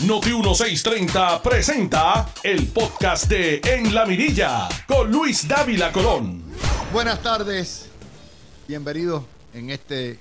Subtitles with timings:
[0.00, 6.42] Noti 1630 presenta el podcast de En la Mirilla con Luis Dávila Colón.
[6.92, 7.86] Buenas tardes,
[8.66, 9.22] bienvenidos
[9.54, 10.18] en este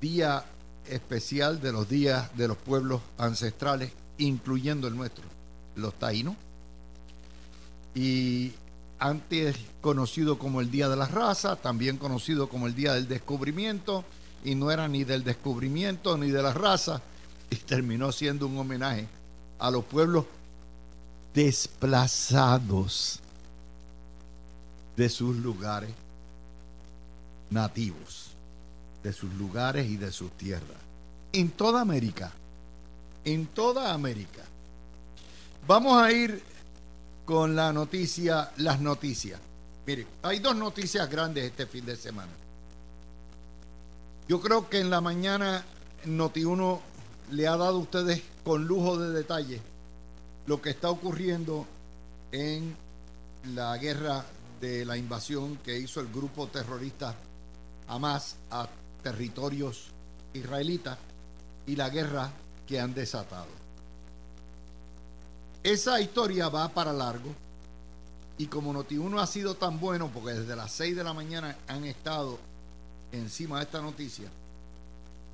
[0.00, 0.44] día
[0.88, 5.24] especial de los días de los pueblos ancestrales, incluyendo el nuestro,
[5.76, 6.34] los taínos.
[7.94, 8.54] Y
[8.98, 14.04] antes conocido como el Día de la Raza, también conocido como el Día del Descubrimiento,
[14.42, 17.02] y no era ni del descubrimiento ni de la raza,
[17.50, 19.06] y terminó siendo un homenaje
[19.58, 20.24] a los pueblos
[21.34, 23.20] desplazados
[24.96, 25.90] de sus lugares
[27.50, 28.30] nativos,
[29.02, 30.78] de sus lugares y de sus tierras.
[31.32, 32.32] En toda América,
[33.24, 34.42] en toda América.
[35.66, 36.42] Vamos a ir
[37.24, 39.40] con la noticia, las noticias.
[39.86, 42.32] Mire, hay dos noticias grandes este fin de semana.
[44.28, 45.64] Yo creo que en la mañana
[46.06, 46.80] Noti1
[47.30, 49.60] le ha dado a ustedes con lujo de detalle
[50.46, 51.66] lo que está ocurriendo
[52.32, 52.74] en
[53.54, 54.24] la guerra
[54.60, 57.14] de la invasión que hizo el grupo terrorista
[57.86, 58.68] Hamas a
[59.02, 59.88] territorios
[60.34, 60.98] israelitas
[61.66, 62.30] y la guerra
[62.66, 63.46] que han desatado.
[65.62, 67.34] Esa historia va para largo
[68.36, 71.84] y como Noti1 ha sido tan bueno, porque desde las 6 de la mañana han
[71.84, 72.38] estado
[73.10, 74.28] encima de esta noticia,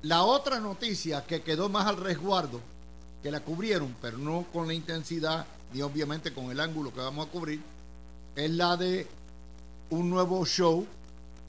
[0.05, 2.61] la otra noticia que quedó más al resguardo,
[3.23, 7.25] que la cubrieron, pero no con la intensidad ni obviamente con el ángulo que vamos
[7.27, 7.59] a cubrir,
[8.35, 9.07] es la de
[9.89, 10.85] un nuevo show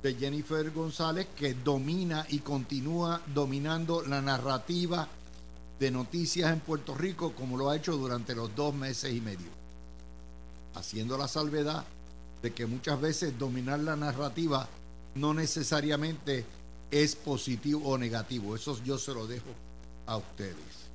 [0.03, 5.07] de Jennifer González que domina y continúa dominando la narrativa
[5.79, 9.51] de noticias en Puerto Rico como lo ha hecho durante los dos meses y medio.
[10.75, 11.85] Haciendo la salvedad
[12.41, 14.67] de que muchas veces dominar la narrativa
[15.15, 16.47] no necesariamente
[16.91, 18.55] es positivo o negativo.
[18.55, 19.51] Eso yo se lo dejo
[20.07, 20.87] a ustedes.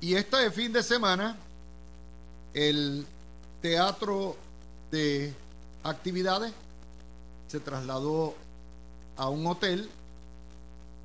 [0.00, 1.36] Y este fin de semana,
[2.54, 3.06] el
[3.60, 4.36] teatro
[4.90, 5.32] de
[5.84, 6.52] actividades
[7.48, 8.34] se trasladó
[9.16, 9.88] a un hotel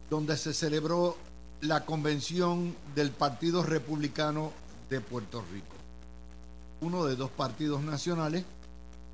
[0.10, 1.18] donde se celebró
[1.62, 4.52] la convención del Partido Republicano
[4.90, 5.76] de Puerto Rico.
[6.82, 8.46] Uno de dos partidos nacionales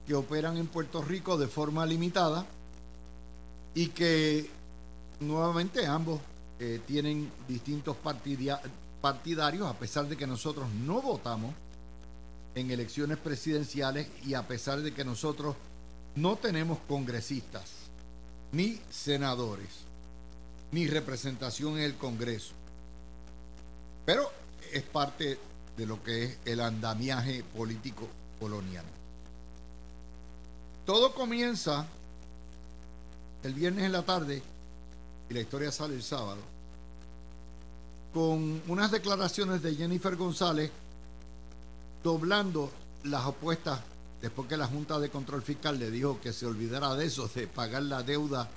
[0.08, 2.46] que operan en Puerto Rico de forma limitada
[3.74, 4.50] y que
[5.20, 6.22] nuevamente ambos
[6.60, 11.54] eh, tienen distintos partidarios, a pesar de que nosotros no votamos
[12.56, 15.56] en elecciones presidenciales y a pesar de que nosotros
[16.16, 17.72] no tenemos congresistas,
[18.52, 19.70] ni senadores,
[20.72, 22.54] ni representación en el Congreso.
[24.06, 24.32] Pero
[24.72, 25.40] es parte
[25.76, 28.08] de lo que es el andamiaje político
[28.40, 28.86] colonial.
[30.86, 31.88] Todo comienza
[33.44, 34.42] el viernes en la tarde,
[35.30, 36.42] y la historia sale el sábado,
[38.14, 40.72] con unas declaraciones de Jennifer González
[42.04, 42.72] doblando
[43.04, 43.80] las apuestas
[44.22, 47.48] después que la Junta de Control Fiscal le dijo que se olvidara de eso, de
[47.48, 48.50] pagar la deuda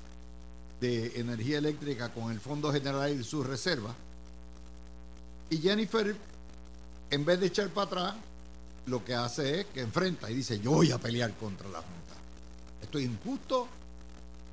[0.81, 3.95] de energía eléctrica con el Fondo General y sus reservas.
[5.51, 6.15] Y Jennifer,
[7.11, 8.15] en vez de echar para atrás,
[8.87, 12.15] lo que hace es que enfrenta y dice, yo voy a pelear contra la Junta.
[12.83, 13.67] Esto es injusto,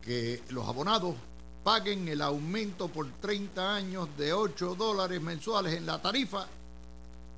[0.03, 1.15] que los abonados
[1.63, 6.45] paguen el aumento por 30 años de 8 dólares mensuales en la tarifa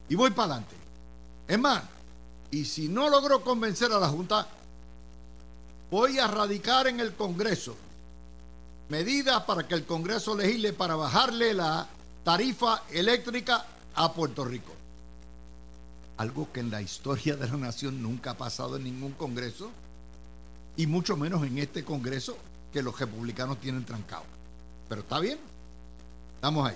[0.09, 0.75] y voy para adelante.
[1.47, 1.83] Es más,
[2.51, 4.47] y si no logro convencer a la Junta,
[5.91, 7.75] voy a radicar en el Congreso
[8.89, 11.87] medidas para que el Congreso legisle para bajarle la
[12.23, 13.65] tarifa eléctrica
[13.95, 14.73] a Puerto Rico.
[16.17, 19.69] Algo que en la historia de la nación nunca ha pasado en ningún Congreso,
[20.77, 22.37] y mucho menos en este Congreso
[22.75, 24.25] que los republicanos tienen trancado.
[24.89, 25.39] Pero está bien,
[26.35, 26.75] estamos ahí.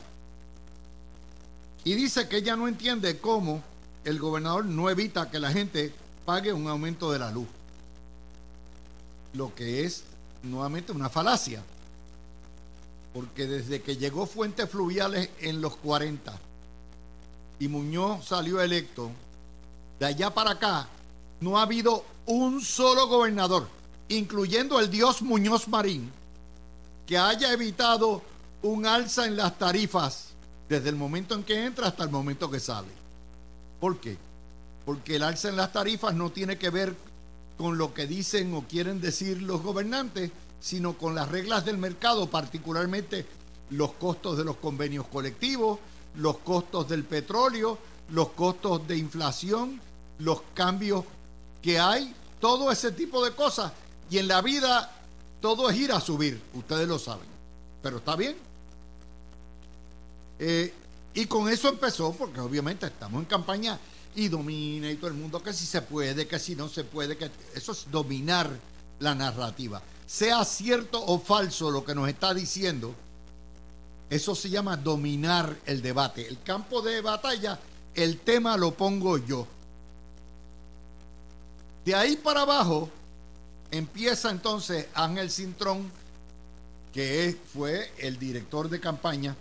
[1.84, 3.62] Y dice que ella no entiende cómo
[4.06, 5.94] el gobernador no evita que la gente
[6.24, 7.50] pague un aumento de la luz.
[9.34, 10.06] Lo que es
[10.42, 11.62] nuevamente una falacia.
[13.14, 16.34] Porque desde que llegó Fuentes Fluviales en los 40
[17.60, 19.12] y Muñoz salió electo,
[20.00, 20.88] de allá para acá
[21.42, 23.79] no ha habido un solo gobernador
[24.10, 26.12] incluyendo el dios Muñoz Marín,
[27.06, 28.22] que haya evitado
[28.62, 30.30] un alza en las tarifas
[30.68, 32.90] desde el momento en que entra hasta el momento que sale.
[33.80, 34.18] ¿Por qué?
[34.86, 36.96] Porque el alza en las tarifas no tiene que ver
[37.58, 42.30] con lo que dicen o quieren decir los gobernantes, sino con las reglas del mercado,
[42.30, 43.26] particularmente
[43.70, 45.80] los costos de los convenios colectivos,
[46.16, 47.78] los costos del petróleo,
[48.10, 49.80] los costos de inflación,
[50.18, 51.06] los cambios
[51.62, 53.72] que hay, todo ese tipo de cosas
[54.10, 54.92] y en la vida
[55.42, 57.28] todo es ir a subir, ustedes lo saben.
[57.82, 58.36] Pero está bien.
[60.40, 60.74] Eh,
[61.14, 63.80] Y con eso empezó, porque obviamente estamos en campaña
[64.16, 67.18] y domina y todo el mundo que si se puede, que si no se puede,
[67.18, 68.50] que eso es dominar
[69.00, 69.82] la narrativa.
[70.06, 72.94] Sea cierto o falso lo que nos está diciendo,
[74.10, 76.28] eso se llama dominar el debate.
[76.28, 77.60] El campo de batalla,
[77.96, 79.48] el tema lo pongo yo.
[81.86, 82.90] De ahí para abajo
[83.72, 85.92] empieza entonces Ángel Cintrón,
[86.94, 89.36] que fue el director de campaña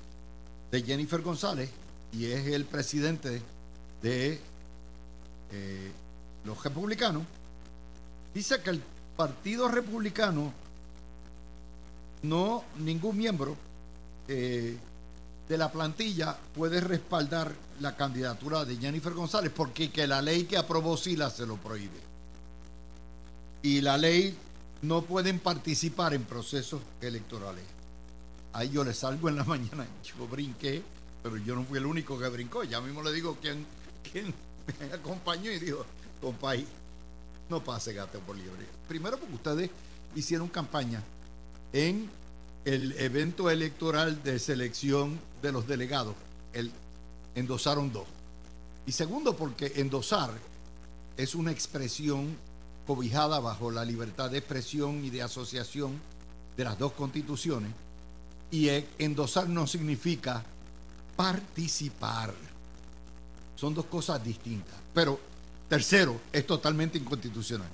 [0.71, 1.71] de Jennifer González
[2.13, 3.43] y es el presidente
[4.03, 4.41] de
[5.51, 5.93] eh,
[6.45, 7.23] los republicanos,
[8.35, 8.83] dice que el
[9.17, 10.53] Partido Republicano,
[12.23, 13.57] no ningún miembro
[14.29, 14.77] eh,
[15.49, 20.59] de la plantilla puede respaldar la candidatura de Jennifer González porque que la ley que
[20.59, 22.08] aprobó Sila se lo prohíbe.
[23.63, 24.37] Y la ley
[24.83, 27.65] no pueden participar en procesos electorales.
[28.53, 30.83] Ahí yo le salgo en la mañana, yo brinqué,
[31.23, 32.65] pero yo no fui el único que brincó.
[32.65, 33.67] Ya mismo le digo quién,
[34.11, 34.33] quién
[34.81, 35.85] me acompañó y dijo,
[36.21, 36.67] compay,
[37.49, 38.67] no pase gato por libre.
[38.87, 39.71] Primero porque ustedes
[40.15, 41.03] hicieron campaña
[41.73, 42.11] en
[42.65, 46.15] el evento electoral de selección de los delegados.
[46.53, 46.71] El,
[47.35, 48.07] endosaron dos.
[48.87, 50.31] Y segundo porque endosar
[51.17, 52.37] es una expresión
[52.89, 56.01] cobijada bajo la libertad de expresión y de asociación
[56.57, 57.71] de las dos constituciones.
[58.51, 60.43] Y endosar no significa
[61.15, 62.33] participar.
[63.57, 64.75] Son dos cosas distintas.
[64.95, 65.21] Pero,
[65.69, 67.69] tercero, es totalmente inconstitucional.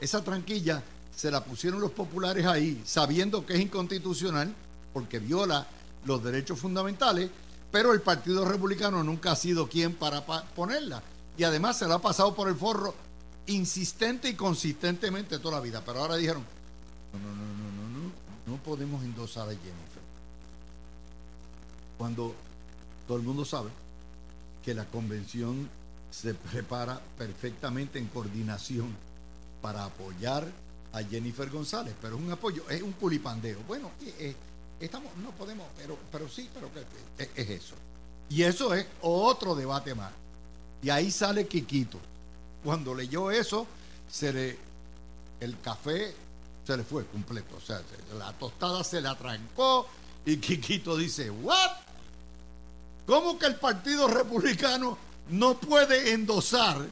[0.00, 0.82] Esa tranquilla
[1.14, 4.52] se la pusieron los populares ahí, sabiendo que es inconstitucional,
[4.92, 5.64] porque viola
[6.06, 7.30] los derechos fundamentales,
[7.70, 11.04] pero el Partido Republicano nunca ha sido quien para ponerla.
[11.38, 12.96] Y además se la ha pasado por el forro
[13.46, 15.82] insistente y consistentemente toda la vida.
[15.84, 16.44] Pero ahora dijeron,
[17.12, 18.12] no, no, no, no, no, no,
[18.46, 20.02] no podemos endosar a Jennifer.
[21.98, 22.34] Cuando
[23.06, 23.70] todo el mundo sabe
[24.64, 25.68] que la convención
[26.10, 28.94] se prepara perfectamente en coordinación
[29.60, 30.46] para apoyar
[30.92, 33.58] a Jennifer González, pero es un apoyo, es un culipandeo.
[33.66, 34.34] Bueno, eh,
[34.78, 36.70] estamos, no podemos, pero, pero sí, pero
[37.18, 37.74] es, es eso.
[38.28, 40.12] Y eso es otro debate más.
[40.82, 41.98] Y ahí sale Quiquito
[42.64, 43.66] cuando leyó eso,
[44.10, 44.58] se le,
[45.40, 46.14] el café
[46.66, 47.56] se le fue completo.
[47.56, 47.82] O sea,
[48.18, 49.86] la tostada se le atrancó
[50.24, 51.70] y Quiquito dice, ¿what?
[53.06, 54.96] ¿Cómo que el Partido Republicano
[55.28, 56.86] no puede endosar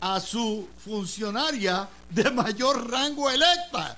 [0.00, 3.96] a su funcionaria de mayor rango electa?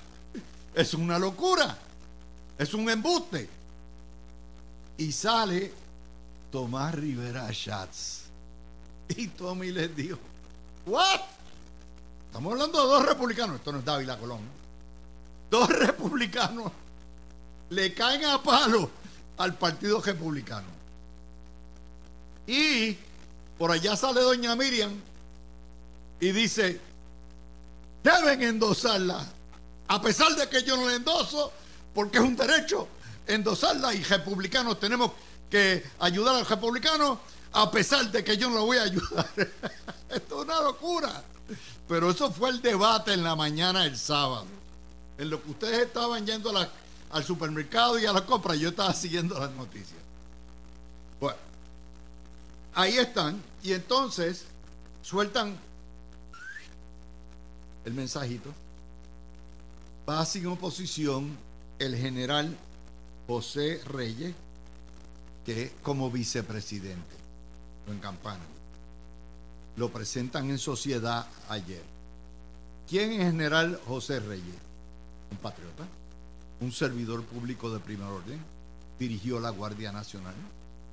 [0.75, 1.79] Es una locura.
[2.59, 3.49] Es un embuste.
[4.99, 5.73] Y sale
[6.51, 8.25] Tomás Rivera Schatz.
[9.17, 10.19] Y Tommy les dijo,
[10.87, 11.21] ¿What?
[12.27, 13.57] Estamos hablando de dos republicanos.
[13.57, 14.41] Esto no es Dávila Colón.
[15.51, 16.73] Dos republicanos
[17.71, 18.91] le caen a palo
[19.39, 20.67] al Partido Republicano.
[22.47, 22.97] Y
[23.59, 24.93] por allá sale doña Miriam
[26.21, 26.81] y dice,
[28.03, 29.25] deben endosarla,
[29.89, 31.53] a pesar de que yo no la endoso,
[31.95, 32.89] porque es un derecho
[33.27, 35.13] endosarla y republicanos tenemos
[35.51, 37.21] que ayudar al republicano
[37.53, 39.29] a pesar de que yo no lo voy a ayudar.
[40.09, 41.23] Esto es una locura.
[41.89, 44.47] Pero eso fue el debate en la mañana del sábado.
[45.19, 46.53] En lo que ustedes estaban yendo
[47.11, 50.01] al supermercado y a la compra, yo estaba siguiendo las noticias.
[51.21, 51.37] Bueno,
[52.75, 53.43] ahí están.
[53.63, 54.47] Y entonces
[55.03, 55.57] sueltan
[57.85, 58.51] el mensajito.
[60.09, 61.37] Va sin oposición
[61.79, 62.57] el general
[63.27, 64.35] José Reyes,
[65.45, 67.22] que como vicepresidente
[67.89, 68.45] en campana.
[69.77, 71.83] Lo presentan en sociedad ayer.
[72.89, 74.55] ¿Quién es general José Reyes?
[75.31, 75.85] Un patriota,
[76.61, 78.39] un servidor público de primer orden,
[78.99, 80.35] dirigió la Guardia Nacional,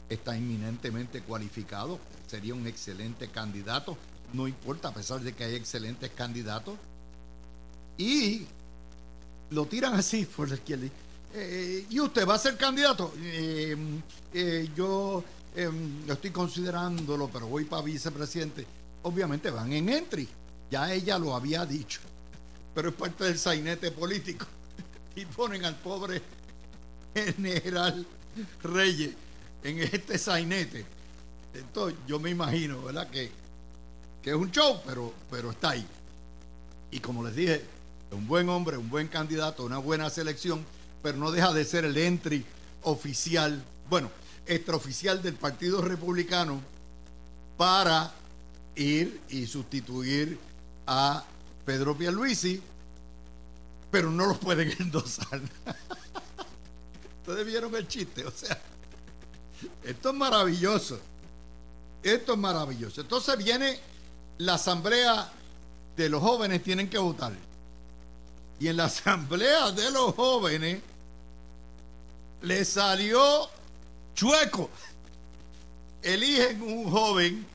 [0.08, 3.98] está eminentemente cualificado, sería un excelente candidato,
[4.34, 6.75] no importa, a pesar de que hay excelentes candidatos,
[7.98, 8.46] y
[9.51, 10.88] lo tiran así por la izquierda.
[11.34, 13.13] Eh, ¿Y usted va a ser candidato?
[13.17, 13.75] Eh,
[14.34, 15.24] eh, yo
[15.56, 18.65] Em, estoy considerándolo, pero voy para vicepresidente,
[19.03, 20.27] obviamente van en entry.
[20.70, 22.00] Ya ella lo había dicho,
[22.75, 24.46] pero es parte del sainete político.
[25.15, 26.22] Y ponen al pobre
[27.13, 28.06] general
[28.63, 29.12] Reyes
[29.63, 30.86] en este sainete.
[31.53, 33.10] Entonces, yo me imagino, ¿verdad?
[33.10, 33.32] Que,
[34.22, 35.86] que es un show, pero, pero está ahí.
[36.91, 37.65] Y como les dije,
[38.12, 40.63] un buen hombre, un buen candidato, una buena selección,
[41.01, 42.46] pero no deja de ser el entry
[42.84, 43.63] oficial.
[43.89, 44.10] Bueno,
[44.46, 46.62] extraoficial del Partido Republicano
[47.58, 48.12] para
[48.75, 50.39] ir y sustituir
[50.88, 51.24] a
[51.65, 52.62] Pedro Pierluisi,
[53.91, 55.41] pero no los pueden endosar.
[57.22, 58.60] Ustedes vieron el chiste, o sea,
[59.84, 61.00] Esto es maravilloso.
[62.01, 63.01] Esto es maravilloso.
[63.01, 63.79] Entonces viene
[64.38, 65.29] la asamblea
[65.98, 67.34] de los jóvenes, tienen que votar.
[68.60, 70.81] Y en la asamblea de los jóvenes
[72.41, 73.50] le salió
[74.20, 74.70] chueco.
[76.02, 77.46] Eligen un joven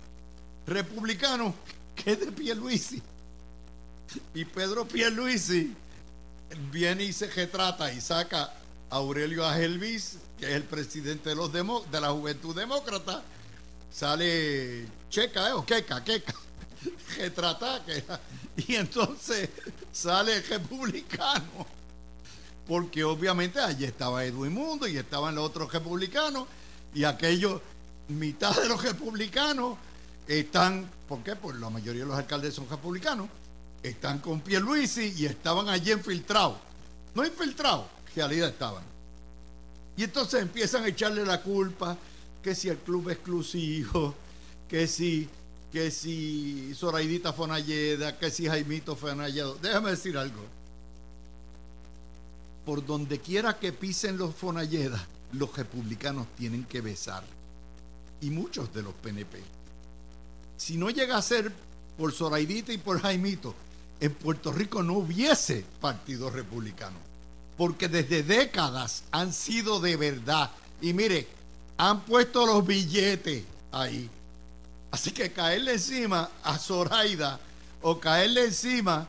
[0.67, 1.55] republicano
[1.95, 3.03] que es de Pierluisi.
[4.35, 5.75] Y Pedro Pierluisi
[6.71, 8.45] viene y se retrata y saca
[8.91, 13.23] a Aurelio Agelvis, que es el presidente de, los de la Juventud Demócrata.
[13.93, 15.53] Sale Checa, ¿eh?
[15.53, 16.35] o Queca, Queca.
[17.17, 18.05] Retrata, que,
[18.67, 19.51] y entonces
[19.93, 21.67] sale republicano.
[22.67, 26.47] Porque obviamente allí estaba Edwin Mundo y estaban los otros republicanos.
[26.95, 27.61] Y aquellos,
[28.09, 29.77] mitad de los republicanos
[30.27, 31.37] están, ¿por qué?
[31.37, 33.29] Pues la mayoría de los alcaldes son republicanos,
[33.83, 36.57] están con Pierluisi y estaban allí infiltrados.
[37.15, 38.83] No infiltrados, en realidad estaban.
[39.97, 41.97] Y entonces empiezan a echarle la culpa
[42.43, 44.15] que si el club exclusivo,
[44.69, 45.29] que si,
[45.73, 49.55] que si Zoraidita Fonalleda, que si Jaimito Fonalleda.
[49.63, 50.43] Déjame decir algo.
[52.65, 57.25] Por donde quiera que pisen los Fonalleda, los republicanos tienen que besar.
[58.21, 59.55] Y muchos de los PNP
[60.57, 61.53] si no llega a ser
[61.99, 63.55] por Zoraidita y por Jaimito,
[64.01, 66.97] en Puerto Rico no hubiese partido republicano.
[67.57, 70.51] Porque desde décadas han sido de verdad.
[70.81, 71.29] Y mire,
[71.77, 74.09] han puesto los billetes ahí.
[74.91, 77.39] Así que caerle encima a Zoraida
[77.83, 79.07] o caerle encima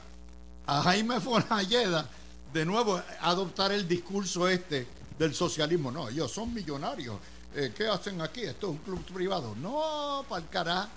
[0.68, 2.10] a Jaime Fonalleda,
[2.56, 4.88] de nuevo adoptar el discurso este
[5.20, 5.92] del socialismo.
[5.92, 7.18] No, ellos son millonarios.
[7.54, 8.44] Eh, ¿Qué hacen aquí?
[8.44, 9.54] Esto es un club privado.
[9.56, 10.88] No, carajo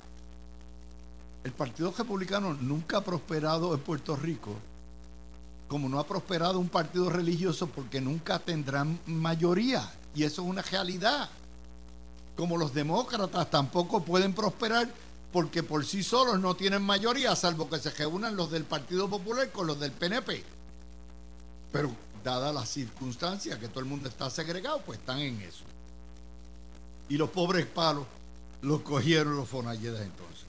[1.42, 4.54] el Partido Republicano nunca ha prosperado en Puerto Rico,
[5.66, 9.90] como no ha prosperado un partido religioso porque nunca tendrán mayoría.
[10.14, 11.28] Y eso es una realidad.
[12.36, 14.88] Como los demócratas tampoco pueden prosperar
[15.32, 19.50] porque por sí solos no tienen mayoría, salvo que se reúnan los del Partido Popular
[19.50, 20.57] con los del PNP.
[21.72, 21.90] Pero
[22.24, 25.64] dada las circunstancias que todo el mundo está segregado, pues están en eso.
[27.08, 28.06] Y los pobres palos
[28.62, 30.44] los cogieron los Fonalledas entonces.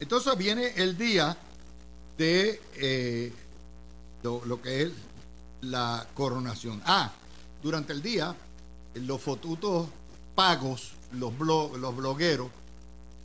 [0.00, 1.36] Entonces viene el día
[2.16, 3.32] de eh,
[4.22, 4.92] lo, que es
[5.60, 6.82] la coronación.
[6.86, 7.12] Ah,
[7.62, 8.34] durante el día,
[8.94, 9.88] los fotutos
[10.34, 12.50] pagos, los, los blogueros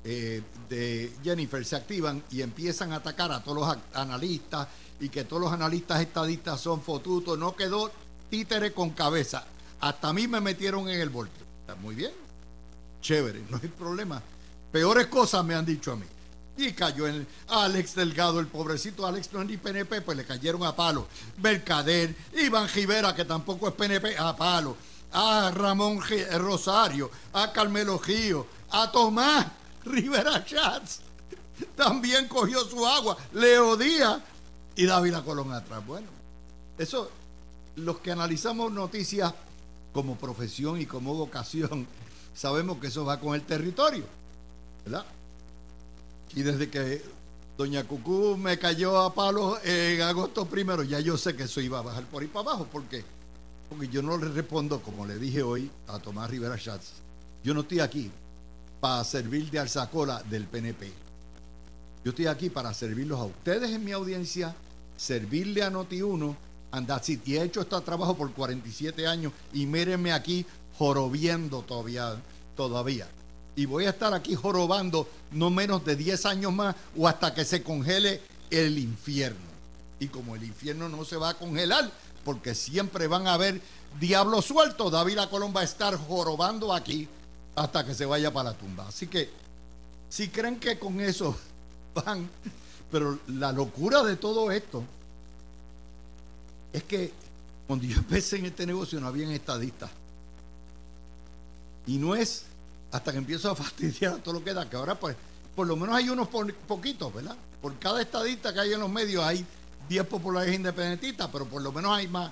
[0.03, 4.67] eh, de Jennifer se activan y empiezan a atacar a todos los analistas
[4.99, 7.37] y que todos los analistas estadistas son fotutos.
[7.37, 7.91] No quedó
[8.29, 9.45] títere con cabeza.
[9.79, 11.45] Hasta a mí me metieron en el volteo.
[11.61, 12.11] Está muy bien.
[13.01, 14.21] Chévere, no hay problema.
[14.71, 16.05] Peores cosas me han dicho a mí.
[16.57, 20.63] Y cayó en Alex Delgado, el pobrecito Alex no es ni PNP, pues le cayeron
[20.63, 21.07] a palo.
[21.37, 24.77] Mercader, Iván Rivera, que tampoco es PNP, a palo.
[25.11, 25.99] A Ramón
[26.37, 29.47] Rosario, a Carmelo Gío, a Tomás
[29.85, 31.01] Rivera Chats.
[31.75, 33.17] También cogió su agua.
[33.33, 34.19] Leo Díaz
[34.75, 35.85] y David Colón atrás.
[35.85, 36.07] Bueno,
[36.77, 37.09] eso,
[37.75, 39.33] los que analizamos noticias
[39.93, 41.87] como profesión y como vocación,
[42.33, 44.03] sabemos que eso va con el territorio.
[44.83, 45.05] ¿Verdad?
[46.35, 47.01] Y desde que
[47.57, 51.79] Doña Cucú me cayó a palos en agosto primero, ya yo sé que eso iba
[51.79, 52.65] a bajar por ahí para abajo.
[52.65, 53.03] ¿Por qué?
[53.69, 56.91] Porque yo no le respondo, como le dije hoy a Tomás Rivera Schatz,
[57.43, 58.11] yo no estoy aquí
[58.81, 60.91] para servir de alzacola del PNP.
[62.03, 64.55] Yo estoy aquí para servirlos a ustedes en mi audiencia,
[64.97, 66.35] servirle a Noti1,
[66.71, 70.45] andar Y he hecho este trabajo por 47 años y mírenme aquí
[70.77, 72.17] jorobiendo todavía.
[72.55, 73.07] todavía
[73.55, 77.45] y voy a estar aquí jorobando no menos de 10 años más o hasta que
[77.45, 79.55] se congele el infierno.
[79.99, 81.89] Y como el infierno no se va a congelar,
[82.23, 83.61] porque siempre van a haber
[83.99, 87.07] diablos sueltos, David Colón va a estar jorobando aquí
[87.55, 88.87] hasta que se vaya para la tumba.
[88.87, 89.29] Así que,
[90.09, 91.35] si creen que con eso
[91.95, 92.29] van,
[92.95, 94.81] pero la locura de todo esto
[96.71, 97.11] es que
[97.67, 99.91] cuando yo empecé en este negocio no había estadistas.
[101.87, 102.45] Y no es
[102.93, 105.17] hasta que empiezo a fastidiar todo lo que da, que ahora pues
[105.57, 107.35] por lo menos hay unos poquitos, ¿verdad?
[107.61, 109.45] Por cada estadista que hay en los medios hay
[109.89, 112.31] 10 populares independentistas, pero por lo menos hay más.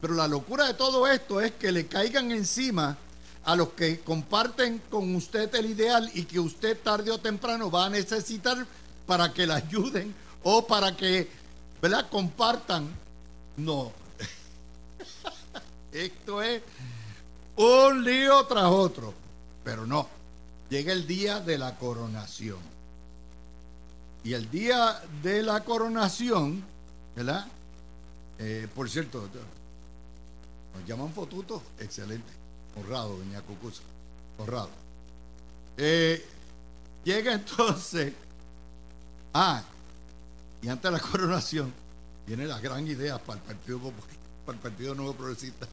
[0.00, 2.96] Pero la locura de todo esto es que le caigan encima
[3.42, 7.86] a los que comparten con usted el ideal y que usted tarde o temprano va
[7.86, 8.64] a necesitar
[9.06, 11.28] para que la ayuden o para que,
[11.80, 12.08] ¿verdad?
[12.10, 12.88] Compartan.
[13.56, 13.92] No.
[15.92, 16.62] Esto es
[17.56, 19.14] un lío tras otro.
[19.62, 20.08] Pero no,
[20.68, 22.58] llega el día de la coronación.
[24.22, 26.64] Y el día de la coronación,
[27.14, 27.46] ¿verdad?
[28.38, 29.28] Eh, por cierto,
[30.74, 32.32] nos llaman fotutos, excelente.
[32.76, 33.82] Honrado, doña Cucuza.
[34.38, 34.70] Honrado.
[35.76, 36.24] Eh,
[37.04, 38.12] llega entonces.
[39.34, 39.62] Ah,
[40.62, 41.74] y antes de la coronación,
[42.24, 43.92] viene la gran idea para el Partido
[44.46, 45.66] para el Partido Nuevo Progresista.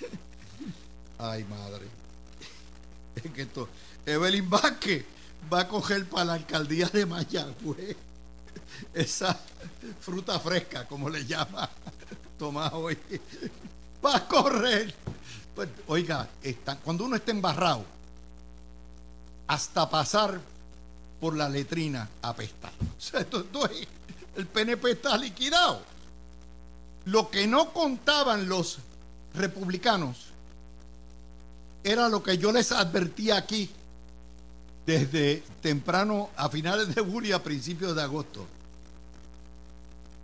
[1.18, 1.86] Ay, madre.
[3.16, 3.68] Es que esto,
[4.06, 5.04] Evelyn Vázquez
[5.52, 7.96] va a coger para la alcaldía de Mayagüez
[8.94, 9.36] esa
[10.00, 11.68] fruta fresca, como le llama
[12.38, 12.96] Tomás hoy.
[14.04, 14.94] Va a correr.
[15.56, 17.84] Pues, oiga, está, cuando uno está embarrado,
[19.48, 20.40] hasta pasar
[21.20, 22.70] por la letrina apesta.
[24.36, 25.82] El PNP está liquidado.
[27.06, 28.78] Lo que no contaban los
[29.34, 30.26] republicanos
[31.82, 33.70] era lo que yo les advertía aquí
[34.84, 38.46] desde temprano a finales de julio y a principios de agosto.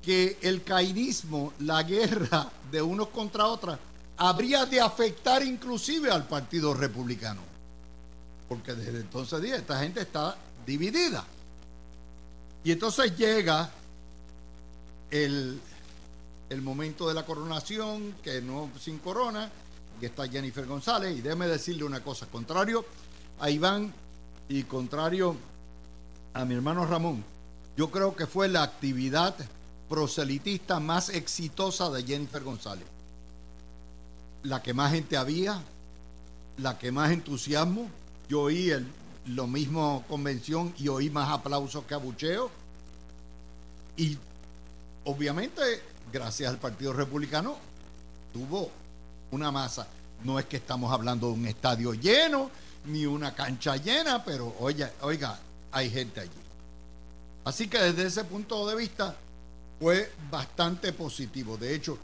[0.02, 3.78] Que el caidismo, la guerra de unos contra otros,
[4.16, 7.40] habría de afectar inclusive al Partido Republicano.
[8.48, 11.24] Porque desde entonces esta gente está dividida.
[12.62, 13.70] Y entonces llega
[15.10, 15.60] el,
[16.48, 19.50] el momento de la coronación, que no sin corona,
[20.00, 21.16] que está Jennifer González.
[21.16, 22.84] Y déjeme decirle una cosa, contrario
[23.40, 23.92] a Iván
[24.48, 25.36] y contrario
[26.32, 27.24] a mi hermano Ramón,
[27.76, 29.34] yo creo que fue la actividad
[29.88, 32.86] proselitista más exitosa de Jennifer González.
[34.42, 35.60] La que más gente había,
[36.58, 37.88] la que más entusiasmo.
[38.28, 38.86] Yo oí el,
[39.26, 42.50] lo mismo convención y oí más aplausos que abucheo.
[43.96, 44.18] Y
[45.04, 45.62] obviamente,
[46.12, 47.56] gracias al Partido Republicano,
[48.32, 48.70] tuvo
[49.30, 49.86] una masa.
[50.24, 52.50] No es que estamos hablando de un estadio lleno,
[52.86, 55.38] ni una cancha llena, pero oiga, oiga,
[55.72, 56.30] hay gente allí.
[57.44, 59.14] Así que desde ese punto de vista
[59.78, 61.56] fue bastante positivo.
[61.56, 61.98] De hecho,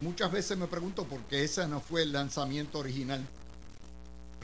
[0.00, 3.24] muchas veces me pregunto por qué ese no fue el lanzamiento original.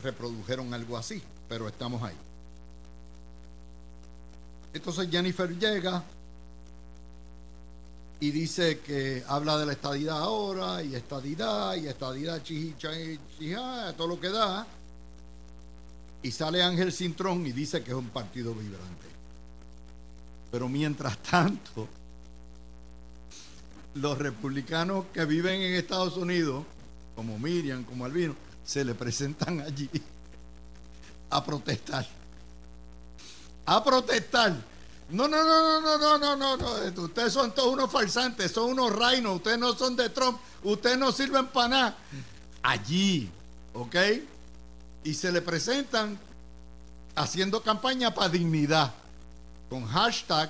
[0.03, 2.15] Reprodujeron algo así, pero estamos ahí.
[4.73, 6.03] Entonces Jennifer llega,
[8.21, 14.21] y dice que habla de la estadidad ahora, y estadidad, y estadidad, chija, todo lo
[14.21, 14.65] que da.
[16.23, 19.07] Y sale Ángel Cintrón y dice que es un partido vibrante.
[20.53, 21.89] Pero mientras tanto,
[23.95, 26.65] los republicanos que viven en Estados Unidos,
[27.17, 29.91] como Miriam, como Albino, se le presentan allí
[31.31, 32.07] a protestar.
[33.67, 34.57] A protestar
[35.11, 37.03] no, no, no, no, no, no, no, no.
[37.03, 39.37] Ustedes son todos unos farsantes, son unos reinos.
[39.37, 40.39] Ustedes no son de Trump.
[40.63, 41.97] Ustedes no sirven para nada.
[42.63, 43.29] Allí,
[43.75, 43.97] ¿ok?
[45.03, 46.19] Y se le presentan
[47.17, 48.93] haciendo campaña para dignidad
[49.69, 50.49] con hashtag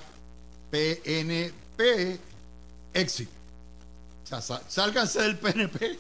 [0.71, 2.21] PNP
[2.93, 3.31] exit.
[4.69, 5.99] Sálganse del PNP.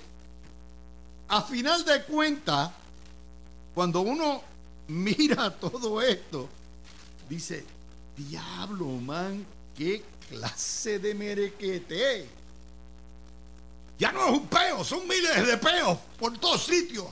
[1.29, 2.71] A final de cuentas,
[3.75, 4.43] cuando uno
[4.90, 6.48] mira todo esto,
[7.29, 7.64] dice,
[8.16, 12.29] Diablo, man, qué clase de merequete.
[13.98, 17.07] Ya no es un peo, son miles de peos por todos sitios,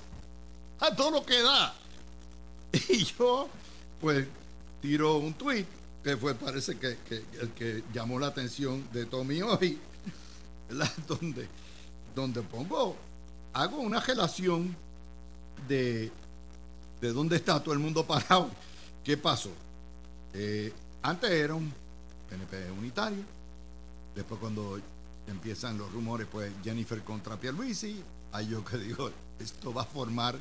[0.81, 1.75] a todo lo que da.
[2.89, 3.49] Y yo,
[4.01, 4.27] pues,
[4.83, 5.67] tiro un tweet
[6.03, 6.99] que fue, parece que,
[7.41, 9.79] el que llamó la atención de Tommy hoy,
[11.07, 11.49] donde,
[12.15, 12.97] donde pongo,
[13.53, 14.77] hago una relación
[15.67, 16.11] de,
[17.01, 18.51] de dónde está todo el mundo parado.
[19.05, 19.51] ¿Qué pasó?
[20.35, 21.73] Eh, antes era un
[22.29, 23.23] PNP unitario.
[24.15, 24.81] Después cuando
[25.27, 30.37] empiezan los rumores, pues Jennifer contra Pierluisi, hay yo que digo, esto va a formar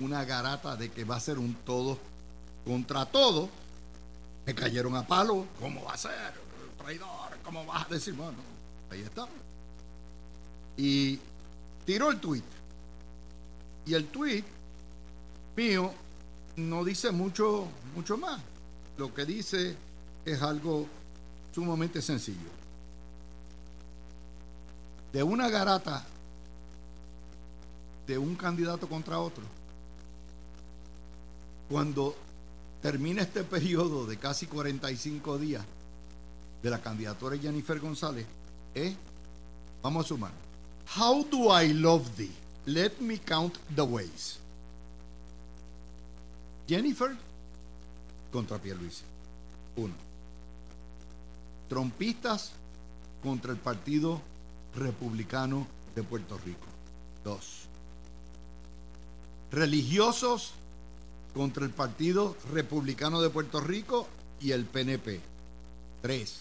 [0.00, 1.98] una garata de que va a ser un todo
[2.64, 3.48] contra todo.
[4.46, 5.46] Me cayeron a palo.
[5.60, 6.32] ¿Cómo va a ser?
[6.78, 8.14] Traidor, ¿cómo vas a decir?
[8.14, 8.38] Bueno,
[8.90, 9.26] ahí está.
[10.76, 11.18] Y
[11.84, 12.42] tiró el tweet.
[13.84, 14.44] Y el tweet
[15.58, 15.92] mío
[16.54, 17.66] no dice mucho,
[17.96, 18.40] mucho más
[18.96, 19.76] lo que dice
[20.24, 20.86] es algo
[21.52, 22.50] sumamente sencillo.
[25.12, 26.06] De una garata
[28.06, 29.42] de un candidato contra otro,
[31.68, 32.14] cuando
[32.80, 35.64] termina este periodo de casi 45 días
[36.62, 38.26] de la candidatura de Jennifer González,
[38.74, 38.94] es,
[39.82, 40.32] vamos a sumar,
[40.96, 42.32] How do I love thee?
[42.64, 44.38] Let me count the ways.
[46.68, 47.16] Jennifer
[48.30, 49.04] contra Pierluisi.
[49.76, 49.94] Uno.
[51.68, 52.52] Trompistas
[53.22, 54.20] contra el Partido
[54.76, 56.66] Republicano de Puerto Rico.
[57.24, 57.62] Dos.
[59.50, 60.52] Religiosos
[61.34, 64.06] contra el Partido Republicano de Puerto Rico
[64.40, 65.20] y el PNP.
[66.02, 66.40] Tres.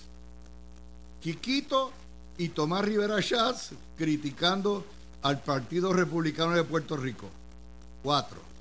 [1.21, 1.91] Quiquito
[2.37, 4.85] y Tomás Rivera Chávez criticando
[5.21, 7.29] al Partido Republicano de Puerto Rico.
[8.03, 8.56] Cuatro.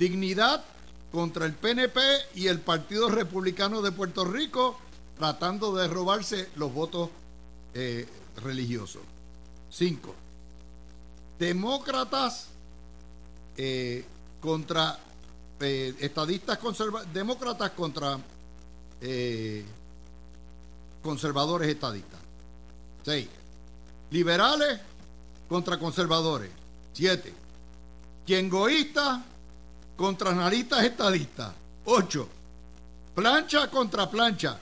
[0.00, 0.64] Dignidad
[1.12, 2.00] contra el PNP
[2.34, 4.78] y el Partido Republicano de Puerto Rico
[5.18, 7.10] tratando de robarse los votos
[7.74, 8.08] eh,
[8.42, 9.02] religiosos.
[9.68, 10.14] Cinco.
[11.38, 12.46] Demócratas
[13.58, 14.02] eh,
[14.40, 14.98] contra
[15.60, 18.18] eh, estadistas conservadores, demócratas contra
[21.02, 22.20] conservadores estadistas.
[23.02, 23.28] Seis.
[24.10, 24.80] Liberales
[25.46, 26.50] contra conservadores.
[26.94, 27.34] Siete.
[28.26, 29.29] Quengoístas
[29.96, 31.52] contra analistas estadistas.
[31.84, 32.28] Ocho.
[33.14, 34.58] Plancha contra plancha.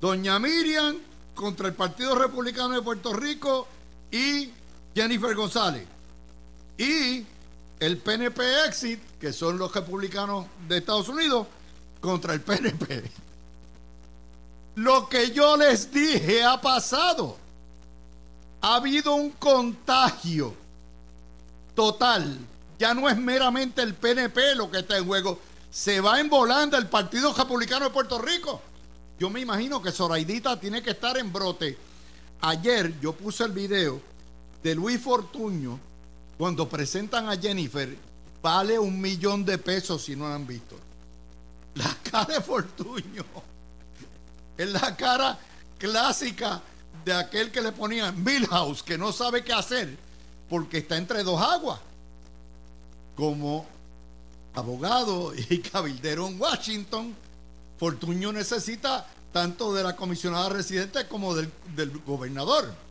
[0.00, 0.98] Doña Miriam
[1.34, 3.68] contra el Partido Republicano de Puerto Rico
[4.10, 4.50] y
[4.94, 5.86] Jennifer González.
[6.78, 7.24] Y
[7.80, 11.46] el PNP Exit, que son los republicanos de Estados Unidos,
[12.00, 13.10] contra el PNP.
[14.76, 17.36] Lo que yo les dije ha pasado.
[18.60, 20.54] Ha habido un contagio
[21.74, 22.38] total.
[22.82, 25.38] Ya no es meramente el PNP lo que está en juego.
[25.70, 28.60] Se va en volanda el Partido Republicano de Puerto Rico.
[29.20, 31.78] Yo me imagino que Zoraidita tiene que estar en brote.
[32.40, 34.00] Ayer yo puse el video
[34.64, 35.78] de Luis Fortuño
[36.36, 37.96] cuando presentan a Jennifer.
[38.42, 40.76] Vale un millón de pesos si no lo han visto.
[41.76, 43.24] La cara de Fortuño
[44.58, 45.38] es la cara
[45.78, 46.60] clásica
[47.04, 49.96] de aquel que le ponían Milhouse, que no sabe qué hacer
[50.48, 51.78] porque está entre dos aguas.
[53.16, 53.66] Como
[54.54, 57.14] abogado y cabildero en Washington,
[57.78, 62.72] Fortuño necesita tanto de la comisionada residente como del, del gobernador.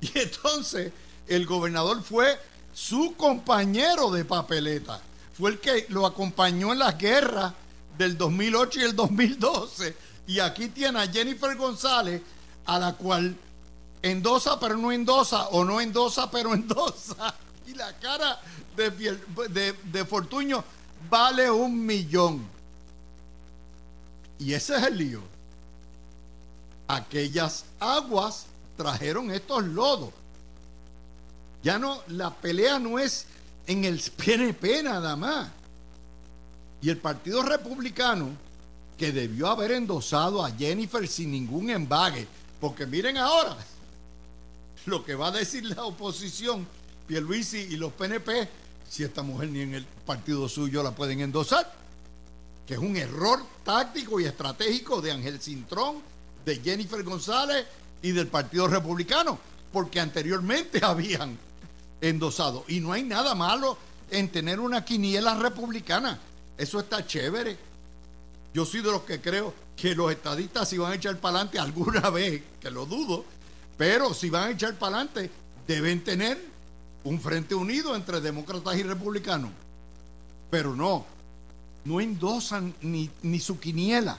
[0.00, 0.92] Y entonces
[1.26, 2.38] el gobernador fue
[2.74, 5.00] su compañero de papeleta.
[5.32, 7.54] Fue el que lo acompañó en las guerras
[7.96, 9.96] del 2008 y el 2012.
[10.26, 12.20] Y aquí tiene a Jennifer González,
[12.66, 13.36] a la cual
[14.02, 17.34] endosa pero no endosa, o no endosa pero endosa.
[17.66, 18.40] Y la cara
[18.76, 20.64] de, de Fortuño
[21.08, 22.46] vale un millón.
[24.38, 25.22] Y ese es el lío.
[26.88, 28.46] Aquellas aguas
[28.76, 30.10] trajeron estos lodos.
[31.62, 33.26] Ya no, la pelea no es
[33.66, 35.50] en el PNP nada más.
[36.82, 38.28] Y el Partido Republicano,
[38.98, 42.28] que debió haber endosado a Jennifer sin ningún embague,
[42.60, 43.56] porque miren ahora
[44.86, 46.66] lo que va a decir la oposición,
[47.06, 48.48] Pierluisi y los PNP,
[48.88, 51.84] si esta mujer ni en el partido suyo la pueden endosar
[52.66, 56.02] que es un error táctico y estratégico de Ángel Cintrón,
[56.44, 57.66] de Jennifer González
[58.02, 59.38] y del Partido Republicano,
[59.72, 61.38] porque anteriormente habían
[62.00, 62.64] endosado.
[62.68, 63.76] Y no hay nada malo
[64.10, 66.18] en tener una quiniela republicana.
[66.56, 67.56] Eso está chévere.
[68.52, 71.58] Yo soy de los que creo que los estadistas si van a echar para adelante
[71.60, 73.24] alguna vez, que lo dudo,
[73.76, 75.30] pero si van a echar para adelante
[75.66, 76.53] deben tener
[77.04, 79.50] un frente unido entre demócratas y republicanos.
[80.50, 81.04] Pero no,
[81.84, 84.18] no endosan ni, ni su quiniela.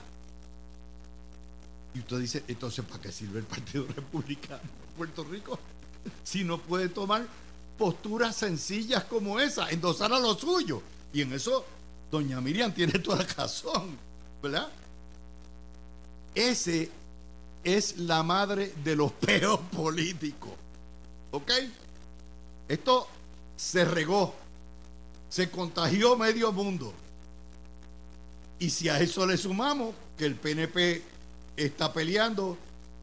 [1.93, 5.60] Y usted dice, entonces, ¿para qué sirve el Partido Republicano de Puerto Rico?
[6.24, 7.26] Si no puede tomar
[7.78, 10.82] posturas sencillas como esa, endosar a lo suyo.
[11.13, 11.65] Y en eso,
[12.12, 13.98] doña Miriam tiene toda razón,
[14.43, 14.69] ¿verdad?
[16.36, 16.91] Ese
[17.63, 20.52] es la madre de los peos políticos.
[21.32, 21.52] ¿Ok?
[22.67, 23.08] Esto
[23.56, 24.34] se regó,
[25.30, 26.93] se contagió medio mundo.
[28.60, 31.04] Y si a eso le sumamos que el PNP
[31.58, 32.58] está peleando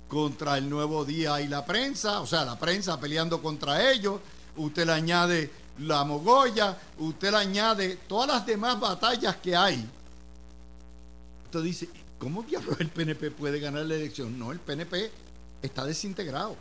[0.09, 4.21] contra el nuevo día y la prensa, o sea, la prensa peleando contra ellos,
[4.57, 9.89] usted le añade la mogolla, usted le añade todas las demás batallas que hay.
[11.45, 14.39] Usted dice, ¿cómo diablos el PNP puede ganar la elección?
[14.39, 15.11] No, el PNP
[15.63, 16.57] está desintegrado.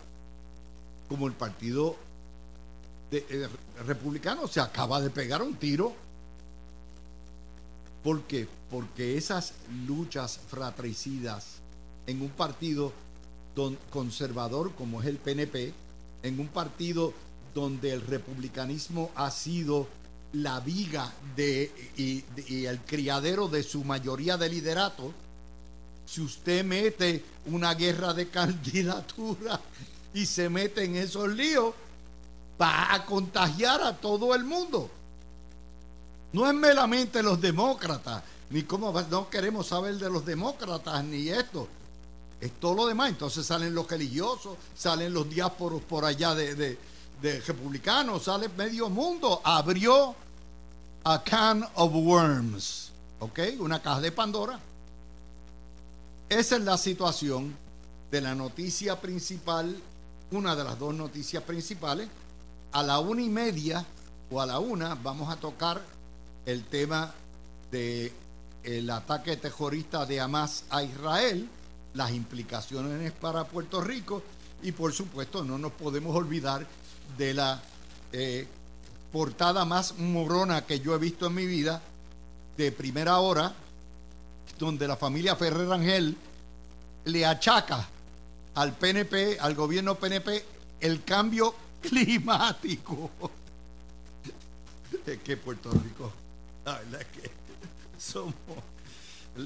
[1.10, 1.98] Como el partido
[3.12, 3.48] eh,
[3.86, 5.94] republicano se acaba de pegar un tiro
[8.04, 8.48] ¿Por qué?
[8.70, 9.54] Porque esas
[9.86, 11.58] luchas fratricidas
[12.08, 12.92] en un partido
[13.92, 15.74] conservador como es el PNP,
[16.24, 17.14] en un partido
[17.54, 19.88] donde el republicanismo ha sido
[20.34, 22.24] la viga de, y,
[22.66, 25.14] el criadero de su mayoría de liderato,
[26.06, 29.60] si usted mete una guerra de candidatura
[30.14, 31.76] y se mete en esos líos,
[32.62, 34.90] va a contagiar a todo el mundo.
[36.34, 41.68] No es meramente los demócratas, ni cómo no queremos saber de los demócratas, ni esto.
[42.40, 43.10] Es todo lo demás.
[43.10, 46.78] Entonces salen los religiosos, salen los diásporos por allá de,
[47.22, 49.42] republicanos, sale medio mundo.
[49.44, 50.16] Abrió
[51.04, 53.40] a can of worms, ¿ok?
[53.60, 54.60] Una caja de Pandora.
[56.30, 57.56] Esa es la situación
[58.10, 59.76] de la noticia principal,
[60.32, 62.08] una de las dos noticias principales
[62.72, 63.86] a la una y media
[64.30, 65.82] o a la una vamos a tocar
[66.46, 67.14] el tema
[67.72, 68.14] de
[68.64, 71.50] el ataque terrorista de Hamas a Israel,
[71.94, 74.22] las implicaciones para Puerto Rico
[74.62, 76.66] y por supuesto no nos podemos olvidar
[77.18, 77.62] de la
[78.14, 78.48] eh,
[79.12, 81.82] portada más morona que yo he visto en mi vida
[82.58, 83.54] de primera hora,
[84.60, 86.16] donde la familia Ferrer Rangel
[87.06, 87.88] le achaca
[88.56, 90.46] al PNP, al gobierno PNP,
[90.82, 93.12] el cambio climático.
[95.06, 96.14] Es que Puerto Rico,
[96.66, 97.32] la verdad es que
[97.98, 98.36] somos,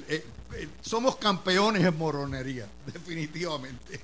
[0.08, 4.00] eh, eh, somos campeones en moronería, definitivamente.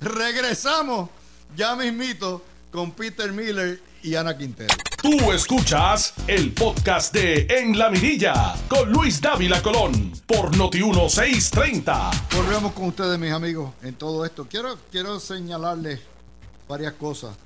[0.00, 1.10] Regresamos
[1.56, 4.74] ya mismito con Peter Miller y Ana Quintero.
[5.02, 12.34] Tú escuchas el podcast de En la Mirilla con Luis Dávila Colón por Noti1630.
[12.34, 14.46] Volvemos con ustedes, mis amigos, en todo esto.
[14.48, 16.00] Quiero, quiero señalarles
[16.68, 17.36] varias cosas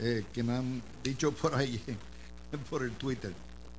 [0.00, 1.80] eh, que me han dicho por ahí,
[2.70, 3.32] por el Twitter.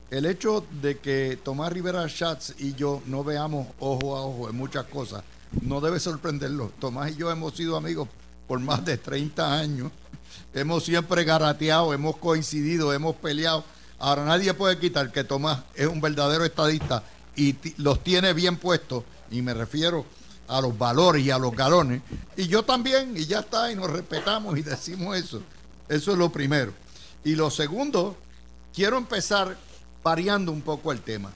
[0.10, 4.55] El hecho de que Tomás Rivera Schatz y yo no veamos ojo a ojo en
[4.55, 5.23] muchas cosas
[5.60, 6.71] no debe sorprenderlo.
[6.79, 8.07] Tomás y yo hemos sido amigos
[8.47, 9.91] por más de 30 años.
[10.53, 13.63] Hemos siempre garateado, hemos coincidido, hemos peleado.
[13.99, 17.03] Ahora nadie puede quitar que Tomás es un verdadero estadista
[17.36, 19.03] y los tiene bien puestos.
[19.29, 20.05] Y me refiero
[20.47, 22.01] a los valores y a los galones.
[22.36, 25.41] Y yo también, y ya está, y nos respetamos y decimos eso.
[25.91, 26.71] Eso es lo primero.
[27.21, 28.15] Y lo segundo,
[28.73, 29.58] quiero empezar
[30.01, 31.34] variando un poco el tema.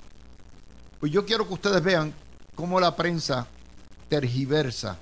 [0.98, 2.13] Pues yo quiero que ustedes vean
[2.56, 3.48] cómo la prensa
[4.08, 4.98] tergiversa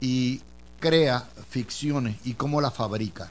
[0.00, 0.40] y
[0.80, 3.30] crea ficciones y cómo las fabrica.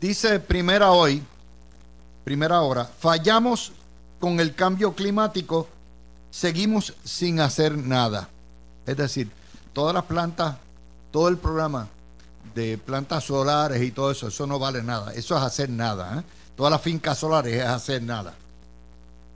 [0.00, 1.20] Dice primera hoy,
[2.22, 3.72] primera hora, fallamos
[4.20, 5.66] con el cambio climático,
[6.30, 8.28] seguimos sin hacer nada.
[8.86, 9.28] Es decir,
[9.72, 10.56] todas las plantas,
[11.10, 11.88] todo el programa
[12.54, 15.12] de plantas solares y todo eso, eso no vale nada.
[15.14, 16.18] Eso es hacer nada.
[16.18, 16.22] ¿eh?
[16.56, 18.34] Todas las fincas solares es hacer nada.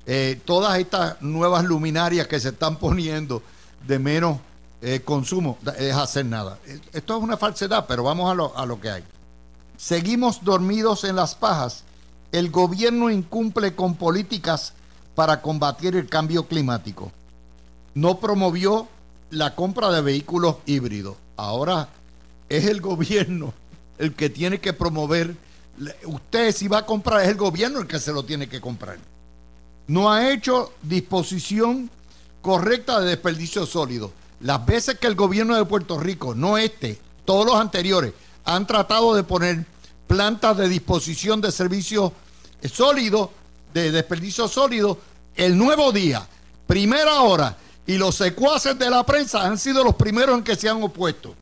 [0.07, 3.43] Eh, todas estas nuevas luminarias que se están poniendo
[3.87, 4.39] de menos
[4.81, 6.59] eh, consumo es hacer nada.
[6.93, 9.05] Esto es una falsedad, pero vamos a lo, a lo que hay.
[9.77, 11.85] Seguimos dormidos en las pajas.
[12.33, 14.73] El gobierno incumple con políticas
[15.15, 17.11] para combatir el cambio climático.
[17.95, 18.87] No promovió
[19.31, 21.17] la compra de vehículos híbridos.
[21.37, 21.89] Ahora
[22.49, 23.53] es el gobierno
[23.99, 25.35] el que tiene que promover.
[26.05, 28.99] Usted si va a comprar, es el gobierno el que se lo tiene que comprar.
[29.87, 31.91] No ha hecho disposición
[32.43, 34.13] correcta de desperdicio sólido.
[34.41, 38.13] Las veces que el gobierno de Puerto Rico, no este, todos los anteriores,
[38.45, 39.67] han tratado de poner
[40.07, 42.13] plantas de disposición de servicios
[42.71, 43.31] sólidos,
[43.75, 44.99] de desperdicio sólido,
[45.35, 46.27] el nuevo día,
[46.67, 47.57] primera hora,
[47.87, 51.35] y los secuaces de la prensa han sido los primeros en que se han opuesto.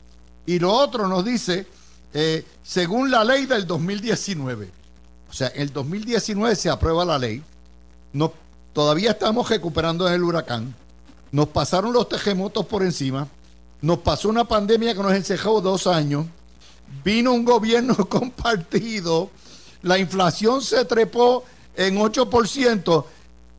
[0.46, 1.66] Y lo otro nos dice,
[2.14, 4.70] eh, según la ley del 2019,
[5.28, 7.42] o sea, en el 2019 se aprueba la ley,
[8.12, 8.32] no,
[8.72, 10.74] todavía estamos recuperando el huracán,
[11.32, 13.28] nos pasaron los terremotos por encima,
[13.82, 16.26] nos pasó una pandemia que nos encejó dos años,
[17.04, 19.30] vino un gobierno compartido,
[19.82, 21.44] la inflación se trepó
[21.76, 23.04] en 8%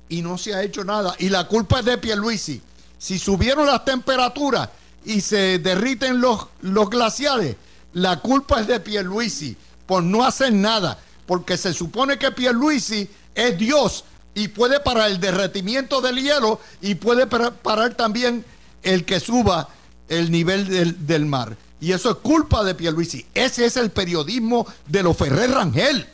[0.10, 1.16] y no se ha hecho nada.
[1.20, 2.62] Y la culpa es de Pierluisi.
[2.98, 4.70] Si subieron las temperaturas
[5.08, 7.56] y se derriten los, los glaciares,
[7.94, 11.00] la culpa es de Pierluisi por no hacer nada.
[11.26, 14.04] Porque se supone que Pierluisi es Dios
[14.36, 18.46] y puede parar el derretimiento del hielo y puede parar también
[18.84, 19.70] el que suba
[20.10, 21.58] el nivel del, mar.
[21.80, 23.26] Y eso es culpa de Pierluisi.
[23.34, 26.06] Ese es el periodismo de los Ferrer Rangel.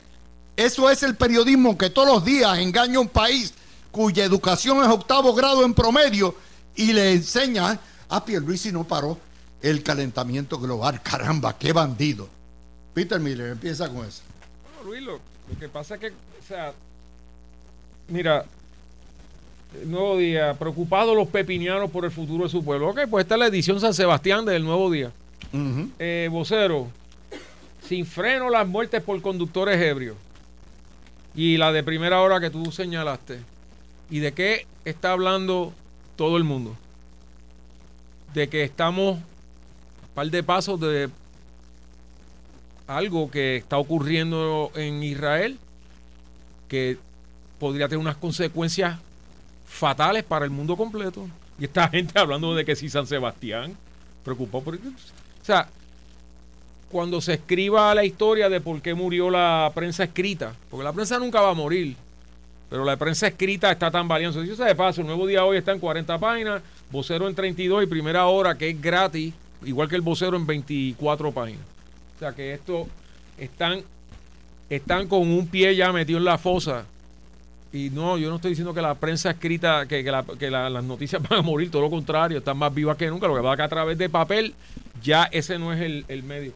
[0.56, 3.54] Eso es el periodismo que todos los días engaña a un país
[3.92, 6.36] cuya educación es octavo grado en promedio
[6.76, 7.80] y le enseña
[8.18, 9.18] ah, Pierluisi no paró
[9.62, 11.02] el calentamiento global.
[11.02, 12.28] Caramba, qué bandido.
[12.94, 14.22] Peter Miller, empieza con eso.
[14.64, 16.74] Bueno, Luis, lo, lo que pasa es que, o sea,
[18.08, 18.46] Mira,
[19.86, 22.90] Nuevo Día, preocupados los pepinianos por el futuro de su pueblo.
[22.90, 25.12] Ok, pues esta es la edición San Sebastián del Nuevo Día.
[26.00, 26.90] Eh, vocero,
[27.88, 30.18] sin freno las muertes por conductores ebrios.
[31.36, 33.40] Y la de primera hora que tú señalaste.
[34.10, 35.74] ¿Y de qué está hablando
[36.16, 36.76] todo el mundo?
[38.34, 41.10] De que estamos a par de pasos de
[42.88, 45.58] algo que está ocurriendo en Israel,
[46.68, 46.98] que
[47.60, 49.00] podría tener unas consecuencias
[49.66, 51.28] fatales para el mundo completo.
[51.60, 53.76] Y esta gente hablando de que si San Sebastián
[54.24, 54.76] preocupó por...
[54.76, 54.80] O
[55.42, 55.68] sea,
[56.90, 61.18] cuando se escriba la historia de por qué murió la prensa escrita, porque la prensa
[61.18, 61.96] nunca va a morir,
[62.70, 64.42] pero la prensa escrita está tan valiosa.
[64.42, 67.84] Dicho sea de paso, el nuevo día hoy está en 40 páginas, vocero en 32
[67.84, 71.62] y primera hora que es gratis, igual que el vocero en 24 páginas.
[72.16, 72.88] O sea que esto
[73.38, 73.82] están,
[74.70, 76.86] están con un pie ya metido en la fosa.
[77.72, 81.42] Y no, yo no estoy diciendo que la prensa escrita, que, las noticias van a
[81.42, 83.28] morir, todo lo contrario, están más vivas que nunca.
[83.28, 84.54] Lo que va a a través de papel,
[85.02, 86.54] ya ese no es el, el medio.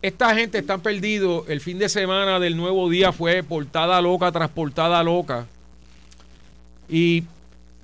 [0.00, 1.44] Esta gente está perdido.
[1.48, 5.46] El fin de semana del nuevo día fue portada loca tras portada loca.
[6.88, 7.24] Y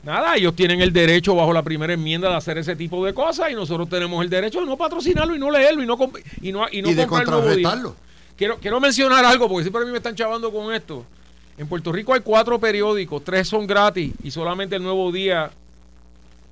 [0.05, 3.51] nada, ellos tienen el derecho bajo la primera enmienda de hacer ese tipo de cosas
[3.51, 5.99] y nosotros tenemos el derecho de no patrocinarlo y no leerlo y no,
[6.41, 7.97] y no, y no de contrarrestarlo.
[8.37, 11.05] Quiero, quiero mencionar algo porque siempre a mí me están chavando con esto.
[11.59, 15.51] En Puerto Rico hay cuatro periódicos, tres son gratis y solamente el nuevo día.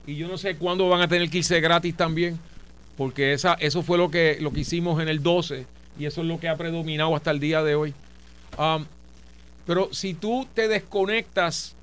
[0.07, 2.39] Y yo no sé cuándo van a tener que irse gratis también
[3.03, 5.67] porque esa, eso fue lo que, lo que hicimos en el 12
[5.99, 7.95] y eso es lo que ha predominado hasta el día de hoy.
[8.57, 8.85] Um,
[9.67, 11.75] pero si tú te desconectas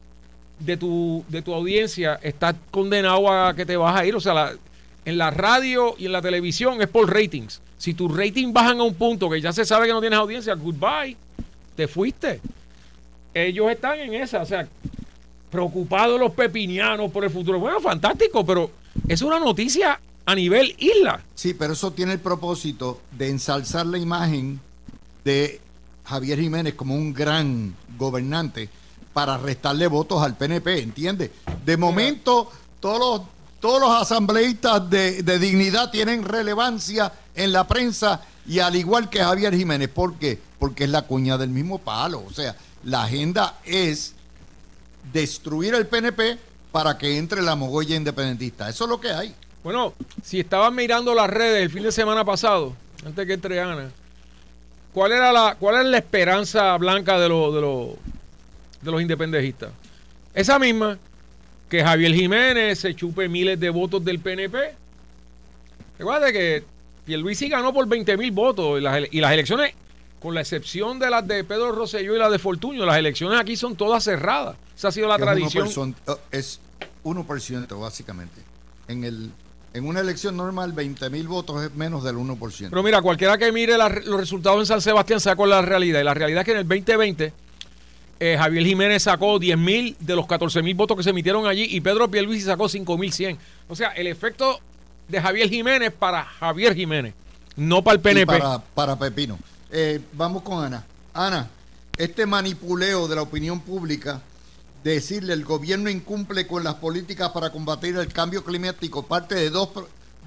[0.59, 4.15] de tu, de tu audiencia, estás condenado a que te vas a ir.
[4.15, 4.53] O sea,
[5.03, 7.61] en la radio y en la televisión es por ratings.
[7.77, 10.53] Si tus ratings bajan a un punto que ya se sabe que no tienes audiencia,
[10.53, 11.17] goodbye,
[11.75, 12.39] te fuiste.
[13.33, 14.65] Ellos están en esa, o sea,
[15.51, 17.59] preocupados los pepinianos por el futuro.
[17.59, 18.71] Bueno, fantástico, pero
[19.05, 21.23] es una noticia a nivel isla.
[21.33, 24.59] Sí, pero eso tiene el propósito de ensalzar la imagen
[25.25, 25.59] de
[26.05, 28.69] Javier Jiménez como un gran gobernante
[29.11, 31.31] para restarle votos al PNP, ¿entiendes?
[31.65, 33.27] De momento, todos los,
[33.59, 39.23] todos los asambleístas de, de, dignidad tienen relevancia en la prensa y al igual que
[39.23, 39.89] Javier Jiménez.
[39.89, 40.39] ¿Por qué?
[40.59, 42.23] Porque es la cuña del mismo palo.
[42.23, 44.13] O sea, la agenda es
[45.11, 46.37] destruir el PNP
[46.71, 48.69] para que entre la mogolla independentista.
[48.69, 49.35] Eso es lo que hay.
[49.63, 49.93] Bueno,
[50.23, 53.91] si estaban mirando las redes el fin de semana pasado, antes que entre Ana,
[54.93, 57.89] ¿cuál era la, cuál era la esperanza blanca de, los de, los
[58.81, 59.71] de los independentistas?
[60.33, 60.97] Esa misma,
[61.69, 64.57] que Javier Jiménez se chupe miles de votos del PNP.
[65.97, 66.63] Recuerda que
[67.05, 69.73] Pierluisi ganó por 20 mil votos y las, y las elecciones,
[70.19, 73.55] con la excepción de las de Pedro Rosselló y las de Fortuño, las elecciones aquí
[73.55, 74.55] son todas cerradas.
[74.75, 75.95] Esa ha sido la tradición.
[76.31, 76.59] es
[77.03, 78.41] 1% básicamente.
[78.87, 79.31] En el
[79.73, 82.69] en una elección normal, 20 mil votos es menos del 1%.
[82.69, 86.01] Pero mira, cualquiera que mire los resultados en San Sebastián sacó la realidad.
[86.01, 87.33] Y la realidad es que en el 2020
[88.19, 91.67] eh, Javier Jiménez sacó 10 mil de los 14 mil votos que se emitieron allí
[91.69, 93.37] y Pedro Pierluisi sacó 5 mil 100.
[93.67, 94.59] O sea, el efecto
[95.07, 97.13] de Javier Jiménez para Javier Jiménez,
[97.55, 98.25] no para el PNP.
[98.25, 99.37] para, para, Pepino.
[99.71, 100.85] Eh, vamos con Ana.
[101.13, 101.49] Ana,
[101.97, 104.21] este manipuleo de la opinión pública
[104.83, 109.69] decirle el gobierno incumple con las políticas para combatir el cambio climático parte de dos,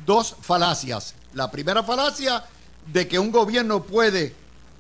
[0.07, 1.15] dos falacias.
[1.35, 2.45] La primera falacia
[2.93, 4.35] de que un gobierno puede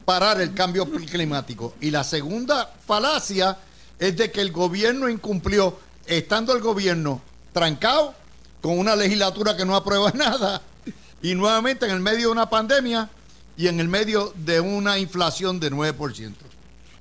[0.04, 1.74] parar el cambio climático.
[1.80, 3.58] Y la segunda falacia
[3.98, 8.14] es de que el gobierno incumplió, estando el gobierno trancado
[8.61, 10.62] con una legislatura que no aprueba nada
[11.22, 13.08] y nuevamente en el medio de una pandemia
[13.56, 16.35] y en el medio de una inflación de 9%.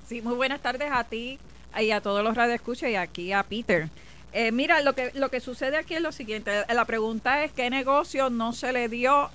[0.07, 1.39] Sí, muy buenas tardes a ti,
[1.79, 3.89] y a todos los radioescuchas y aquí a Peter.
[4.33, 6.63] Eh, mira, lo que, lo que sucede aquí es lo siguiente.
[6.73, 9.29] La pregunta es qué negocio no se le dio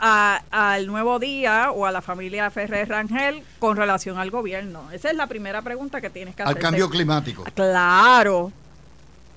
[0.00, 4.90] al Nuevo Día o a la familia Ferrer Rangel con relación al gobierno.
[4.92, 6.56] Esa es la primera pregunta que tienes que hacer.
[6.56, 7.44] Al cambio climático.
[7.54, 8.52] Claro.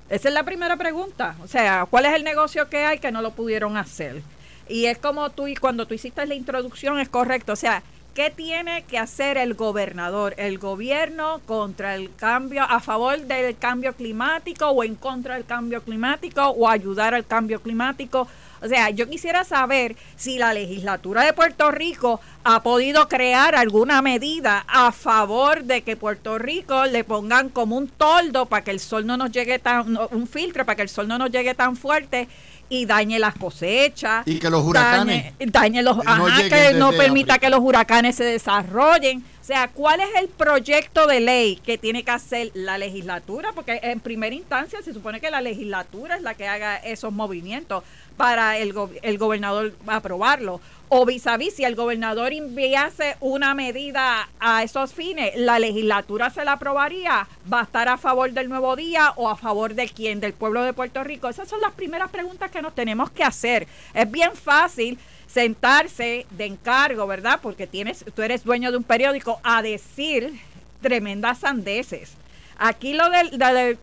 [0.09, 1.35] Esa es la primera pregunta.
[1.43, 4.21] O sea, ¿cuál es el negocio que hay que no lo pudieron hacer?
[4.69, 7.53] Y es como tú, y cuando tú hiciste la introducción, es correcto.
[7.53, 7.81] O sea,
[8.13, 10.33] ¿Qué tiene que hacer el gobernador?
[10.37, 15.81] ¿El gobierno contra el cambio, a favor del cambio climático o en contra del cambio
[15.81, 18.27] climático o ayudar al cambio climático?
[18.61, 24.01] O sea, yo quisiera saber si la legislatura de Puerto Rico ha podido crear alguna
[24.01, 28.81] medida a favor de que Puerto Rico le pongan como un toldo para que el
[28.81, 31.77] sol no nos llegue tan, un filtro para que el sol no nos llegue tan
[31.77, 32.27] fuerte
[32.71, 34.25] y dañe las cosechas.
[34.25, 35.33] Y que los huracanes.
[35.39, 35.97] Dañe, los.
[35.97, 39.25] No que no permita que los huracanes se desarrollen.
[39.41, 43.51] O sea, ¿cuál es el proyecto de ley que tiene que hacer la legislatura?
[43.53, 47.83] Porque en primera instancia se supone que la legislatura es la que haga esos movimientos
[48.17, 50.61] para el, el gobernador aprobarlo
[50.93, 56.29] o vis a vis, si el gobernador enviase una medida a esos fines, la legislatura
[56.29, 59.87] se la aprobaría, va a estar a favor del nuevo día o a favor de
[59.87, 61.29] quién, del pueblo de Puerto Rico.
[61.29, 63.69] Esas son las primeras preguntas que nos tenemos que hacer.
[63.93, 67.39] Es bien fácil sentarse de encargo, ¿verdad?
[67.41, 70.41] Porque tienes, tú eres dueño de un periódico a decir
[70.81, 72.15] tremendas sandeces.
[72.57, 73.39] Aquí lo del,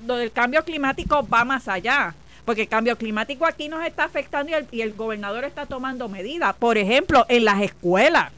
[0.06, 2.14] lo del cambio climático va más allá
[2.48, 6.56] porque el cambio climático aquí nos está afectando y el, gobernador está tomando medidas.
[6.56, 8.32] Por ejemplo, en las escuelas,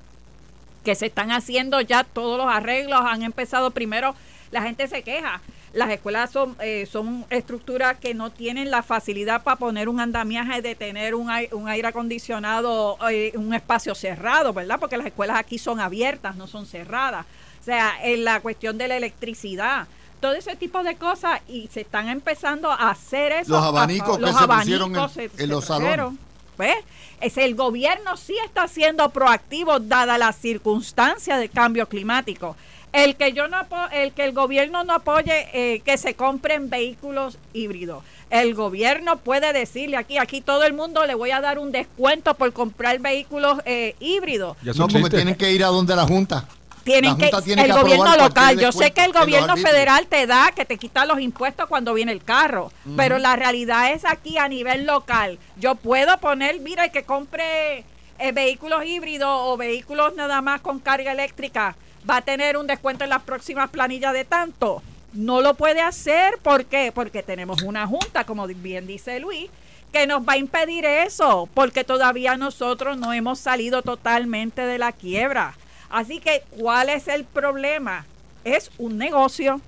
[0.84, 4.16] que se están haciendo ya todos los arreglos, han empezado primero,
[4.50, 5.40] la gente se queja.
[5.74, 10.60] las escuelas son, eh, son estructuras que no tienen la facilidad para poner un andamiaje
[10.60, 14.80] de tener un, un aire acondicionado, eh, un espacio cerrado, ¿verdad?
[14.80, 17.26] Porque las escuelas aquí son abiertas, no son cerradas.
[17.60, 19.86] O sea, en la cuestión de la electricidad
[20.20, 23.52] todo ese tipo de cosas y se están empezando a hacer eso.
[23.52, 24.92] Los abanicos que se pusieron
[25.38, 26.18] en, los salones.
[26.58, 26.76] ¿Ves?
[27.20, 32.54] Es el gobierno sí está siendo proactivo dada la circunstancia del cambio climático.
[32.92, 33.58] El que yo no
[33.92, 38.04] el que el gobierno no apoye eh, que se compren vehículos híbridos.
[38.30, 42.34] El gobierno puede decirle aquí, aquí todo el mundo le voy a dar un descuento
[42.34, 44.56] por comprar vehículos eh, híbridos.
[44.62, 46.46] No, porque tienen que ir a donde la Junta
[46.84, 48.58] tienen que el gobierno local.
[48.58, 52.12] Yo sé que el gobierno federal te da que te quita los impuestos cuando viene
[52.12, 55.38] el carro pero la realidad es aquí a nivel local.
[55.56, 57.84] Yo puedo poner mira el que compre
[58.18, 61.76] eh, vehículos híbridos o vehículos nada más con carga eléctrica
[62.08, 64.82] va a tener un descuento en las próximas planillas de tanto.
[65.12, 66.92] No lo puede hacer ¿por qué?
[66.94, 69.50] porque tenemos una junta como bien dice Luis
[69.92, 74.92] que nos va a impedir eso porque todavía nosotros no hemos salido totalmente de la
[74.92, 75.54] quiebra
[75.90, 78.06] Así que, ¿cuál es el problema?
[78.44, 79.60] Es un negocio.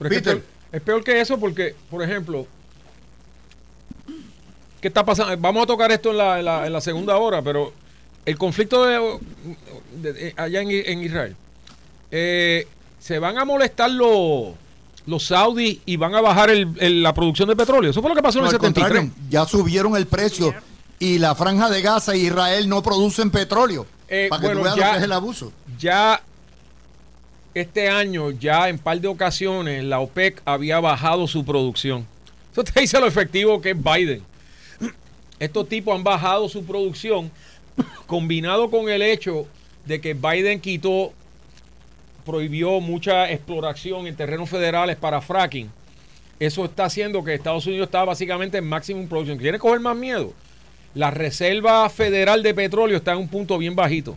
[0.00, 2.46] es, peor, que eso porque, por ejemplo,
[4.80, 5.36] ¿qué está pasando?
[5.38, 7.72] Vamos a tocar esto en la, en la, segunda hora, pero
[8.24, 11.36] el conflicto de, allá en, Israel,
[12.10, 12.66] eh,
[12.98, 14.54] se van a molestar los
[15.06, 17.90] los saudis y van a bajar la producción de petróleo.
[17.90, 19.10] Eso fue lo que pasó en el 73.
[19.28, 20.54] Ya subieron el precio
[20.98, 23.86] y la franja de Gaza e Israel no producen petróleo.
[24.08, 25.52] Eh, para que ya, lo que es el abuso.
[25.78, 26.22] Ya
[27.54, 32.06] este año, ya en par de ocasiones, la OPEC había bajado su producción.
[32.52, 34.22] Eso te dice lo efectivo que es Biden.
[35.38, 37.30] Estos tipos han bajado su producción,
[38.06, 39.46] combinado con el hecho
[39.84, 41.12] de que Biden quitó,
[42.24, 45.70] prohibió mucha exploración en terrenos federales para fracking.
[46.40, 49.38] Eso está haciendo que Estados Unidos está básicamente en máximo producción.
[49.38, 50.32] ¿Quiere coger más miedo?
[50.94, 54.16] La Reserva Federal de Petróleo está en un punto bien bajito.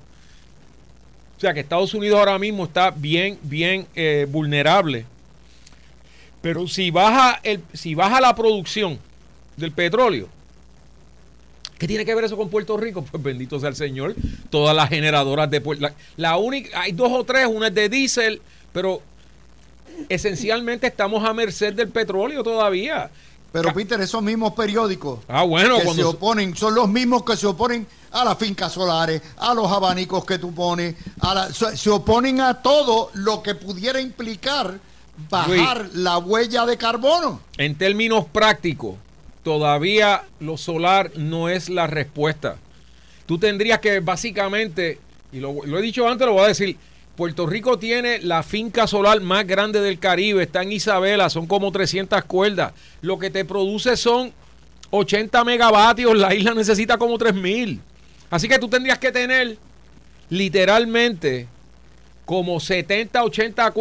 [1.38, 5.06] O sea que Estados Unidos ahora mismo está bien, bien eh, vulnerable.
[6.42, 9.00] Pero si baja, el, si baja la producción
[9.56, 10.30] del petróleo,
[11.78, 13.06] ¿qué tiene que ver eso con Puerto Rico?
[13.12, 14.16] Pues bendito sea el Señor.
[14.50, 18.42] Todas las generadoras de Puerto la única, hay dos o tres, una es de diésel,
[18.72, 19.02] pero
[20.10, 23.12] esencialmente estamos a merced del petróleo todavía.
[23.52, 27.48] Pero Peter, esos mismos periódicos ah, bueno, que se oponen son los mismos que se
[27.48, 32.62] oponen a las fincas solares, a los abanicos que tú pones, a se oponen a
[32.62, 34.80] todo lo que pudiera implicar
[35.30, 37.42] bajar la huella de carbono.
[37.58, 38.96] En términos prácticos,
[39.44, 42.58] todavía lo solar no es la respuesta.
[43.26, 45.00] Tú tendrías que básicamente,
[45.32, 46.78] y lo, lo he dicho antes, lo voy a decir,
[47.18, 51.72] Puerto Rico tiene la finca solar más grande del Caribe, está en Isabela, son como
[51.72, 52.74] 300 cuerdas.
[53.02, 54.32] Lo que te produce son
[54.92, 57.82] 80 megavatios, la isla necesita como 3000.
[58.30, 59.58] Así que tú tendrías que tener
[60.30, 61.48] literalmente
[62.24, 63.74] como 70, 80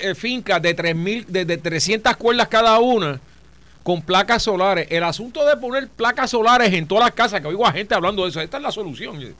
[0.00, 3.20] eh, fincas de, 3000, de, de 300 cuerdas cada una
[3.82, 4.86] con placas solares.
[4.90, 8.22] El asunto de poner placas solares en todas las casas, que oigo a gente hablando
[8.22, 9.34] de eso, esta es la solución.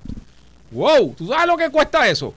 [0.70, 2.35] Wow, ¿tú sabes lo que cuesta eso?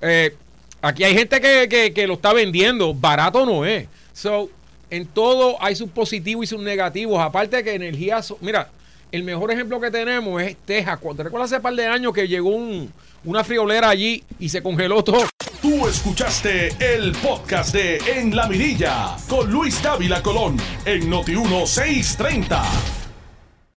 [0.00, 0.34] Eh,
[0.82, 3.88] aquí hay gente que, lo está vendiendo, barato no es.
[4.12, 4.50] So,
[4.90, 7.18] en todo hay sus positivos y sus negativos.
[7.20, 8.20] Aparte que energía.
[8.40, 8.70] mira,
[9.12, 10.98] el mejor ejemplo que tenemos es Texas.
[11.16, 12.92] ¿Te recuerdas hace par de años que llegó un,
[13.24, 15.26] una friolera allí y se congeló todo?
[15.62, 22.95] Tú escuchaste el podcast de En la Mirilla con Luis Dávila Colón en Noti 1630.